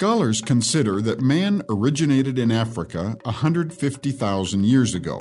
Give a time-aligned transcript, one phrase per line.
[0.00, 5.20] Scholars consider that man originated in Africa 150,000 years ago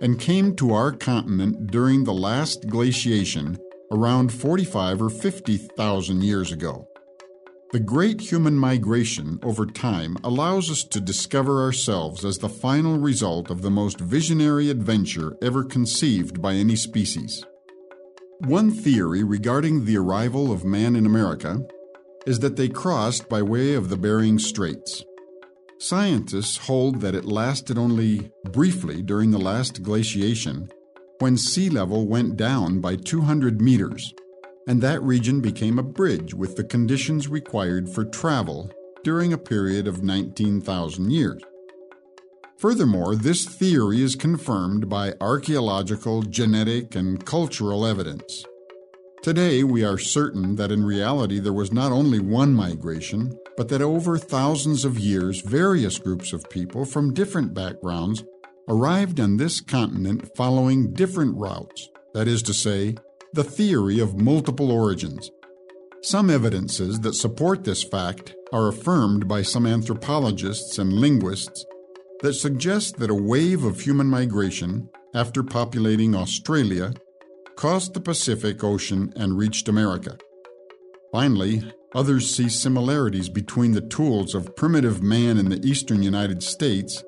[0.00, 3.58] and came to our continent during the last glaciation
[3.92, 6.88] around 45 or 50,000 years ago.
[7.72, 13.50] The great human migration over time allows us to discover ourselves as the final result
[13.50, 17.44] of the most visionary adventure ever conceived by any species.
[18.38, 21.60] One theory regarding the arrival of man in America
[22.26, 25.04] is that they crossed by way of the Bering Straits.
[25.78, 30.68] Scientists hold that it lasted only briefly during the last glaciation
[31.20, 34.14] when sea level went down by 200 meters,
[34.66, 38.70] and that region became a bridge with the conditions required for travel
[39.04, 41.42] during a period of 19,000 years.
[42.58, 48.44] Furthermore, this theory is confirmed by archaeological, genetic, and cultural evidence.
[49.22, 53.82] Today, we are certain that in reality there was not only one migration, but that
[53.82, 58.24] over thousands of years, various groups of people from different backgrounds
[58.66, 62.94] arrived on this continent following different routes, that is to say,
[63.34, 65.30] the theory of multiple origins.
[66.02, 71.66] Some evidences that support this fact are affirmed by some anthropologists and linguists
[72.22, 76.94] that suggest that a wave of human migration, after populating Australia,
[77.60, 80.16] crossed the Pacific Ocean and reached America.
[81.12, 81.62] Finally,
[81.94, 87.04] others see similarities between the tools of primitive man in the eastern United States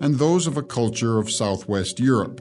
[0.00, 2.40] and those of a culture of southwest Europe.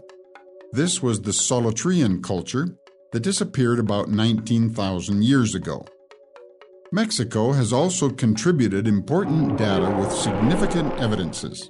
[0.71, 2.69] This was the Solutrean culture
[3.11, 5.85] that disappeared about 19,000 years ago.
[6.93, 11.69] Mexico has also contributed important data with significant evidences.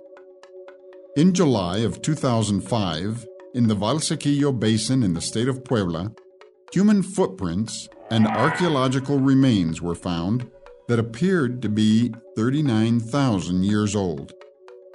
[1.15, 6.11] In July of 2005, in the Valsequillo Basin in the state of Puebla,
[6.73, 10.49] human footprints and archaeological remains were found
[10.87, 14.33] that appeared to be 39,000 years old.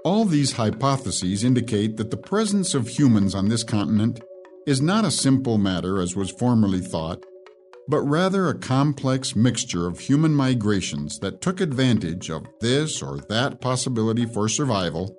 [0.04, 4.20] All these hypotheses indicate that the presence of humans on this continent
[4.66, 7.24] is not a simple matter as was formerly thought,
[7.88, 13.60] but rather a complex mixture of human migrations that took advantage of this or that
[13.60, 15.16] possibility for survival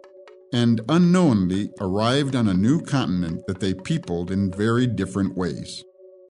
[0.54, 5.84] and unknowingly arrived on a new continent that they peopled in very different ways.